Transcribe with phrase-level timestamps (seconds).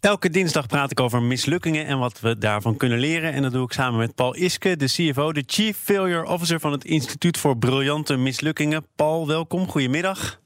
[0.00, 3.32] Elke dinsdag praat ik over mislukkingen en wat we daarvan kunnen leren.
[3.32, 6.72] En dat doe ik samen met Paul Iske, de CFO, de Chief Failure Officer van
[6.72, 8.86] het Instituut voor Briljante Mislukkingen.
[8.96, 9.68] Paul, welkom.
[9.68, 10.40] Goedemiddag.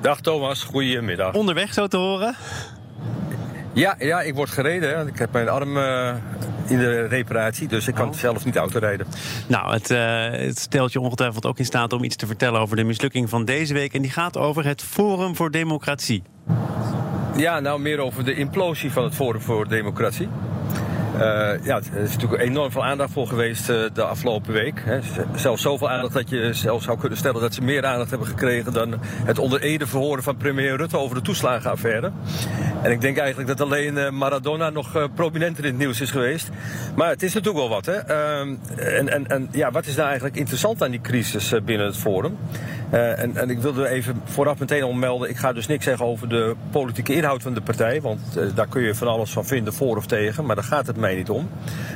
[0.00, 1.34] Dag Thomas, goedemiddag.
[1.34, 2.34] Onderweg zo te horen?
[3.72, 5.06] Ja, ja ik word gereden.
[5.06, 6.14] Ik heb mijn arm uh,
[6.66, 8.14] in de reparatie, dus ik kan Oh.
[8.14, 9.06] zelf niet autorijden.
[9.46, 12.76] Nou, het, uh, het stelt je ongetwijfeld ook in staat om iets te vertellen over
[12.76, 13.94] de mislukking van deze week.
[13.94, 16.22] En die gaat over het Forum voor Democratie.
[17.38, 20.28] Ja, nou meer over de implosie van het Forum voor Democratie.
[21.14, 21.20] Uh,
[21.64, 24.82] ja, er is natuurlijk enorm veel aandacht voor geweest uh, de afgelopen week.
[24.84, 24.98] Hè.
[25.34, 28.72] Zelfs zoveel aandacht dat je zelfs zou kunnen stellen dat ze meer aandacht hebben gekregen
[28.72, 32.12] dan het onder ede verhoren van premier Rutte over de toeslagenaffaire.
[32.82, 36.48] En ik denk eigenlijk dat alleen uh, Maradona nog prominenter in het nieuws is geweest.
[36.96, 37.86] Maar het is natuurlijk wel wat.
[37.86, 37.92] Hè.
[37.92, 41.96] Ehm, en, en, en ja, wat is nou eigenlijk interessant aan die crisis binnen het
[41.96, 42.36] Forum?
[42.90, 45.28] En, en, ik wilde even vooraf meteen al melden.
[45.28, 48.00] Ik ga dus niks zeggen over de politieke inhoud van de partij.
[48.00, 48.20] Want
[48.54, 50.44] daar kun je van alles van vinden, voor of tegen.
[50.44, 51.48] Maar daar gaat het mij niet om.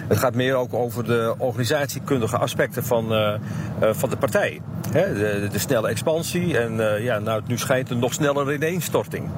[0.09, 3.39] Het gaat meer ook over de organisatiekundige aspecten van,
[3.81, 4.61] van de partij.
[4.93, 9.29] De, de, snelle expansie en ja, nou, nu schijnt een nog snellere ineenstorting.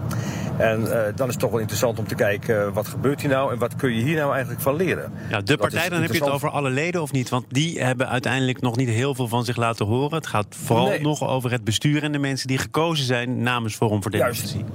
[0.59, 3.31] En uh, dan is het toch wel interessant om te kijken uh, wat gebeurt hier
[3.31, 5.13] nou en wat kun je hier nou eigenlijk van leren.
[5.31, 7.29] Ja, de partij, dan heb je het over alle leden of niet?
[7.29, 10.15] Want die hebben uiteindelijk nog niet heel veel van zich laten horen.
[10.15, 11.01] Het gaat vooral nee.
[11.01, 14.59] nog over het bestuur en de mensen die gekozen zijn namens Forum voor Democratie.
[14.59, 14.73] Juist.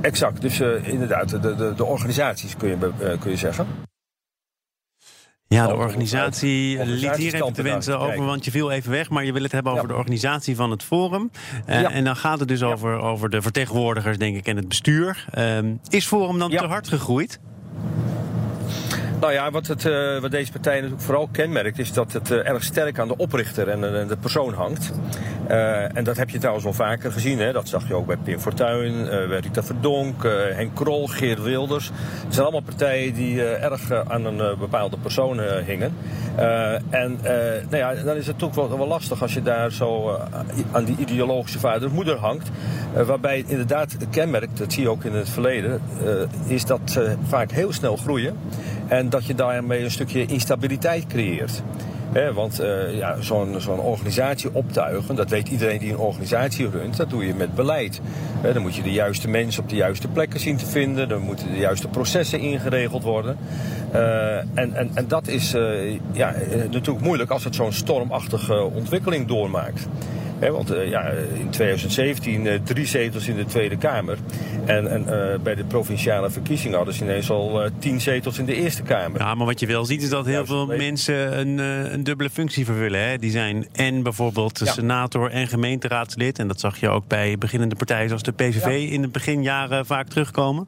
[0.00, 2.76] Exact, dus uh, inderdaad, de, de, de, organisaties kun je,
[3.20, 3.66] kun je zeggen.
[5.54, 9.10] Ja, de organisatie, liet hier even te wensen over, want je viel even weg.
[9.10, 9.92] Maar je wil het hebben over ja.
[9.92, 11.30] de organisatie van het Forum.
[11.68, 11.90] Uh, ja.
[11.90, 12.66] En dan gaat het dus ja.
[12.66, 15.26] over, over de vertegenwoordigers, denk ik, en het bestuur.
[15.38, 17.40] Uh, is Forum dan te hard gegroeid?
[19.20, 22.48] Nou ja, wat, het, uh, wat deze partij natuurlijk vooral kenmerkt, is dat het uh,
[22.48, 24.92] erg sterk aan de oprichter en uh, de persoon hangt.
[25.94, 27.38] en dat heb je trouwens wel vaker gezien.
[27.38, 27.52] Hè?
[27.52, 30.22] Dat zag je ook bij Pim Fortuyn, bij Rita Verdonk,
[30.52, 31.90] Henk Krol, Geert Wilders.
[32.24, 35.94] Het zijn allemaal partijen die erg aan een bepaalde persoon hingen.
[36.90, 37.18] en
[37.68, 40.18] nou ja, dan is het toch wel, wel lastig als je daar zo
[40.72, 42.50] aan die ideologische vader of moeder hangt.
[43.06, 45.80] waarbij inderdaad kenmerkt, dat zie je ook in het verleden,
[46.46, 48.36] is dat ze vaak heel snel groeien.
[48.90, 51.62] En dat je daarmee een stukje instabiliteit creëert.
[52.34, 57.10] Want uh, ja, zo'n zo'n organisatie optuigen, dat weet iedereen die een organisatie runt, dat
[57.10, 58.00] doe je met beleid.
[58.52, 61.52] Dan moet je de juiste mensen op de juiste plekken zien te vinden, dan moeten
[61.52, 63.36] de juiste processen ingeregeld worden.
[63.94, 66.34] Uh, en, en, en dat is uh, ja,
[66.70, 69.86] natuurlijk moeilijk als het zo'n stormachtige ontwikkeling doormaakt.
[70.40, 74.18] He, want uh, ja, in 2017 uh, drie zetels in de Tweede Kamer.
[74.64, 78.54] En, en uh, bij de provinciale verkiezingen hadden ze ineens al tien zetels in de
[78.54, 79.20] Eerste Kamer.
[79.20, 81.58] Ja, maar wat je wel ziet is dat heel veel mensen een,
[81.92, 83.08] een dubbele functie vervullen.
[83.08, 83.18] Hè?
[83.18, 84.72] Die zijn en bijvoorbeeld ja.
[84.72, 86.38] senator en gemeenteraadslid.
[86.38, 88.92] En dat zag je ook bij beginnende partijen zoals de PVV ja.
[88.92, 90.66] in de beginjaren vaak terugkomen.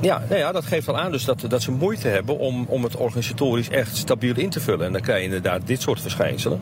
[0.00, 2.82] Ja, nou ja, dat geeft al aan dus dat, dat ze moeite hebben om, om
[2.82, 4.86] het organisatorisch echt stabiel in te vullen.
[4.86, 6.60] En dan krijg je inderdaad dit soort verschijnselen.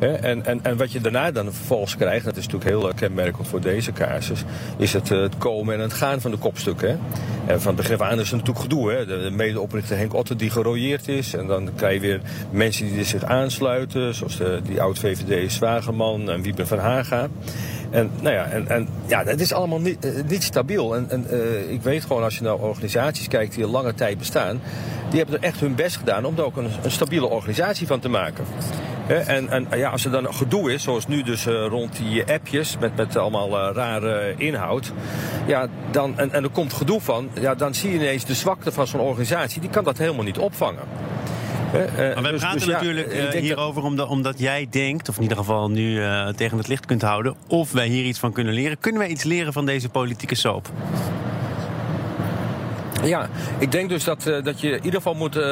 [0.00, 3.60] En, en, en wat je daarna dan vervolgens krijgt, dat is natuurlijk heel kenmerkend voor
[3.60, 4.44] deze casus,
[4.76, 7.00] is het, het komen en het gaan van de kopstukken.
[7.46, 8.92] En van begin af aan is er natuurlijk gedoe.
[8.92, 9.06] Hè?
[9.06, 11.34] De medeoprichter Henk Otter die gerooieerd is.
[11.34, 16.42] En dan krijg je weer mensen die zich aansluiten, zoals de, die oud-VVD Zwageman en
[16.42, 17.28] Wiebe van Haga.
[17.90, 20.96] En, nou ja, en, en ja, het is allemaal niet, uh, niet stabiel.
[20.96, 21.26] En, en
[21.70, 24.60] ik weet gewoon, als je naar organisaties kijkt die al lange tijd bestaan,
[25.10, 28.08] die hebben er echt hun best gedaan om er ook een stabiele organisatie van te
[28.08, 28.44] maken.
[29.10, 32.76] En, en ja, als er dan gedoe is, zoals nu dus uh, rond die appjes
[32.78, 34.92] met, met allemaal rare inhoud,
[35.46, 38.72] ja, dan, en, en er komt gedoe van, ja, dan zie je ineens de zwakte
[38.72, 40.82] van zo'n organisatie, die kan dat helemaal niet opvangen.
[41.74, 45.16] Uh, maar wij dus, praten dus, natuurlijk ja, uh, hierover omdat, omdat, jij denkt, of
[45.16, 48.32] in ieder geval nu uh, tegen het licht kunt houden, of wij hier iets van
[48.32, 48.78] kunnen leren.
[48.78, 50.70] Kunnen wij iets leren van deze politieke soap?
[53.02, 55.44] Ja, ik denk dus dat, uh, dat je in ieder geval moet uh,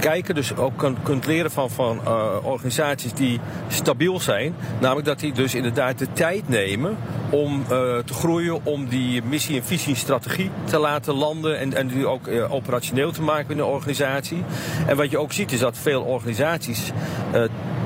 [0.00, 2.08] kijken, dus ook kun, kunt leren van, van
[2.42, 4.54] organisaties die stabiel zijn.
[4.80, 6.96] Namelijk dat die dus inderdaad de tijd nemen
[7.32, 7.64] om
[8.04, 12.06] te groeien, om die missie en visie en strategie te laten landen en, en die
[12.06, 14.44] ook operationeel te maken in de organisatie.
[14.86, 16.92] En wat je ook ziet is dat veel organisaties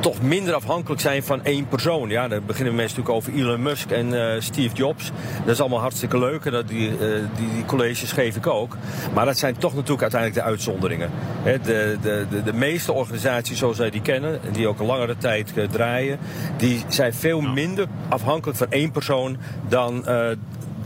[0.00, 2.08] toch minder afhankelijk zijn van één persoon.
[2.08, 5.10] Ja, dan beginnen mensen natuurlijk over Elon Musk en uh, Steve Jobs.
[5.44, 8.76] Dat is allemaal hartstikke leuk en dat die, uh, die, die, colleges geef ik ook.
[9.14, 11.10] Maar dat zijn toch natuurlijk uiteindelijk de uitzonderingen.
[11.42, 14.86] He, de, de, de, de, meeste organisaties zoals wij die kennen, en die ook een
[14.86, 16.18] langere tijd uh, draaien,
[16.56, 19.35] die zijn veel minder afhankelijk van één persoon
[19.68, 20.04] dan,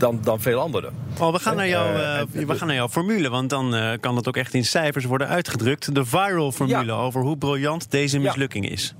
[0.01, 0.93] dan, dan veel anderen.
[1.19, 4.15] Oh, we, gaan naar jouw, uh, we gaan naar jouw formule, want dan uh, kan
[4.15, 5.95] het ook echt in cijfers worden uitgedrukt.
[5.95, 6.97] De viral formule ja.
[6.97, 8.95] over hoe briljant deze mislukking is.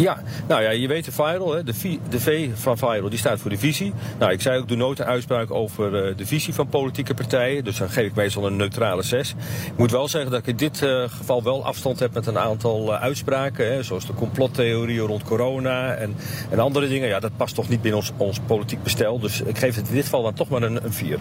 [0.00, 3.18] Ja, nou ja, je weet de viral, hè, de, v, de V van viral, die
[3.18, 3.92] staat voor de visie.
[4.18, 7.64] Nou, ik zei ook, doe nooit een uitspraak over uh, de visie van politieke partijen.
[7.64, 9.30] Dus dan geef ik meestal een neutrale 6.
[9.66, 12.38] Ik moet wel zeggen dat ik in dit uh, geval wel afstand heb met een
[12.38, 13.72] aantal uh, uitspraken.
[13.72, 16.16] Hè, zoals de complottheorieën rond corona en,
[16.50, 17.08] en andere dingen.
[17.08, 19.18] Ja, dat past toch niet binnen ons, ons politiek bestel.
[19.18, 21.18] Dus ik geef het in dit geval dan toch maar een, een 4.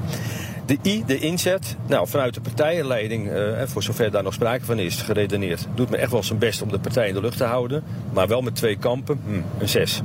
[0.65, 1.75] De I, de inzet.
[1.87, 3.31] Nou, vanuit de partijenleiding,
[3.65, 5.67] voor zover daar nog sprake van is, geredeneerd.
[5.75, 7.83] Doet me echt wel zijn best om de partij in de lucht te houden.
[8.13, 10.01] Maar wel met twee kampen, hm, een 6.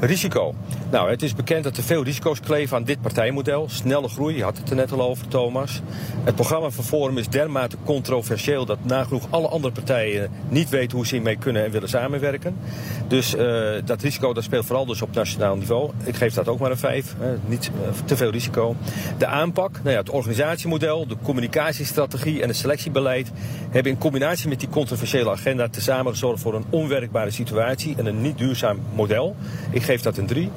[0.00, 0.54] Risico.
[0.90, 3.68] Nou, het is bekend dat er veel risico's kleven aan dit partijmodel.
[3.68, 5.82] Snelle groei, je had het er net al over, Thomas.
[6.24, 11.06] Het programma van Forum is dermate controversieel dat nagenoeg alle andere partijen niet weten hoe
[11.06, 12.56] ze hiermee kunnen en willen samenwerken.
[13.08, 15.90] Dus uh, dat risico dat speelt vooral dus op nationaal niveau.
[16.04, 17.14] Ik geef dat ook maar een 5.
[17.20, 18.76] Uh, niet uh, te veel risico.
[19.18, 23.30] De aanpak, nou ja, het organisatiemodel, de communicatiestrategie en het selectiebeleid
[23.70, 28.20] hebben in combinatie met die controversiële agenda tezamen gezorgd voor een onwerkbare situatie en een
[28.20, 29.36] niet duurzaam model.
[29.70, 30.50] Ik geef dat een 3.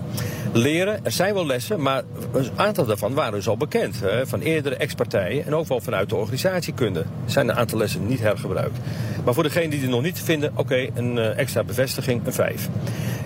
[0.54, 4.00] Leren, er zijn wel lessen, maar een aantal daarvan waren dus al bekend.
[4.00, 7.06] Hè, van eerdere ex-partijen en ook wel vanuit de organisatiekunde.
[7.26, 8.78] Zijn een aantal lessen niet hergebruikt.
[9.26, 12.70] Maar voor degenen die het nog niet vinden, oké, een uh, extra bevestiging, een 5.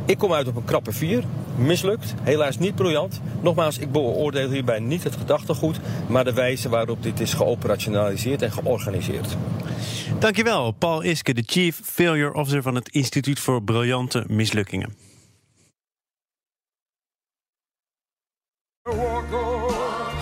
[0.06, 1.24] Ik kom uit op een krappe 4.
[1.56, 3.22] Mislukt, helaas niet briljant.
[3.42, 8.52] Nogmaals, ik beoordeel hierbij niet het gedachtegoed, maar de wijze waarop dit is geoperationaliseerd en
[8.52, 9.38] georganiseerd.
[10.20, 15.05] Dankjewel, Paul Iske, de Chief Failure Officer van het Instituut voor Briljante Mislukkingen.